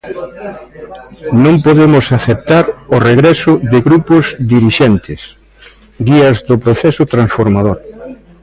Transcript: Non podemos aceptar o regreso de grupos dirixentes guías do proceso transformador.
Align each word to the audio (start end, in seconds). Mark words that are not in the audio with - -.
Non 1.43 1.55
podemos 1.65 2.05
aceptar 2.17 2.65
o 2.95 2.97
regreso 3.09 3.51
de 3.71 3.79
grupos 3.87 4.25
dirixentes 4.53 5.21
guías 6.07 6.37
do 6.49 6.55
proceso 6.63 7.03
transformador. 7.13 7.77